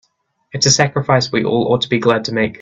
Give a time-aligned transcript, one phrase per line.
[0.51, 2.49] It's a sacrifice we all ought to be glad to make.